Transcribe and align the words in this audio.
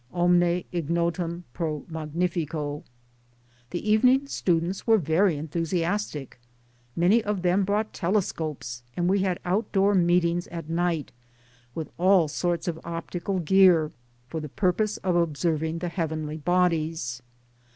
Omne 0.11 0.63
ignotum 0.73 1.43
pro 1.53 1.85
magnifico. 1.87 2.83
The 3.69 3.87
evening 3.87 4.25
students 4.25 4.87
were 4.87 4.97
very 4.97 5.37
enthusiastic. 5.37 6.39
Many 6.95 7.23
of 7.23 7.43
them 7.43 7.65
bought 7.65 7.93
telescopes, 7.93 8.81
and 8.97 9.07
we 9.07 9.19
had 9.19 9.37
outdoor 9.45 9.93
meetings 9.93 10.47
at 10.47 10.67
night, 10.71 11.11
with 11.75 11.91
all 11.99 12.27
sorts 12.27 12.67
of 12.67 12.79
optical 12.83 13.37
gear, 13.37 13.91
for 14.27 14.39
the 14.39 14.49
pur 14.49 14.73
pose 14.73 14.97
of 15.03 15.15
observing 15.15 15.77
the 15.77 15.89
heavenly 15.89 16.37
bodies. 16.37 17.21